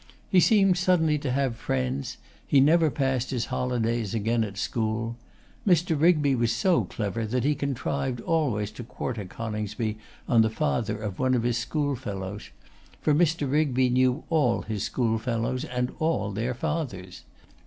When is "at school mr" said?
4.43-5.95